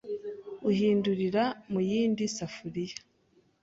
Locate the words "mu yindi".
1.71-2.23